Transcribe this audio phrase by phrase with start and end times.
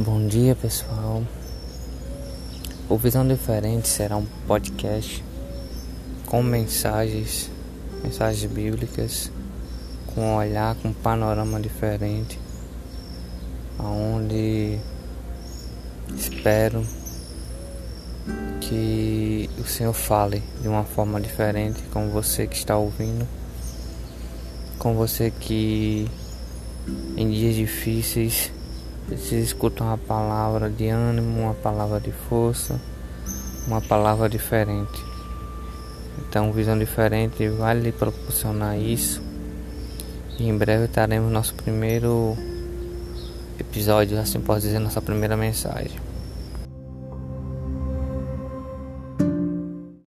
[0.00, 1.24] Bom dia pessoal.
[2.88, 5.24] O Visão Diferente será um podcast
[6.24, 7.50] com mensagens,
[8.04, 9.28] mensagens bíblicas,
[10.06, 12.38] com um olhar, com um panorama diferente,
[13.76, 14.78] aonde
[16.16, 16.86] espero
[18.60, 23.26] que o Senhor fale de uma forma diferente com você que está ouvindo,
[24.78, 26.08] com você que
[27.16, 28.52] em dias difíceis
[29.08, 32.78] precisa escutar uma palavra de ânimo, uma palavra de força,
[33.66, 35.02] uma palavra diferente.
[36.18, 39.22] Então, visão diferente vai lhe proporcionar isso.
[40.38, 42.36] E em breve teremos nosso primeiro
[43.58, 45.98] episódio, assim posso dizer, nossa primeira mensagem.